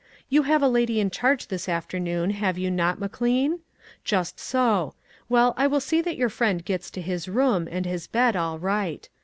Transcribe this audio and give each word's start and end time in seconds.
You 0.29 0.41
have 0.49 0.63
a 0.63 0.67
lady 0.67 0.99
in 0.99 1.11
charge 1.11 1.45
this 1.49 1.69
afternoon, 1.69 2.31
have 2.31 2.57
you 2.57 2.71
not, 2.71 2.97
McLean? 2.99 3.59
Just 4.03 4.39
so. 4.39 4.95
Well, 5.29 5.53
I 5.57 5.67
will 5.67 5.79
see 5.79 6.01
that 6.01 6.17
your 6.17 6.27
friend 6.27 6.65
gets 6.65 6.89
to 6.89 7.01
his 7.01 7.27
room 7.29 7.67
and 7.69 7.85
his 7.85 8.07
bed 8.07 8.35
all 8.35 8.57
right. 8.57 9.07